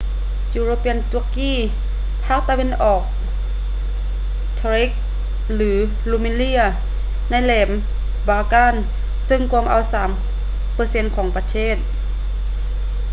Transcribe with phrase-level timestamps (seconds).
[0.59, 1.53] european turkey
[2.23, 3.03] ພາກຕາເວັນອອກ
[4.59, 4.95] thrace
[5.53, 5.71] ຫຼື
[6.11, 6.65] rumelia
[7.29, 7.69] ໃນແຫຼມ
[8.27, 8.75] balkan
[9.25, 9.83] ເຊິ່ງກວມເອົາ
[10.49, 11.75] 3% ຂອງປະເທດ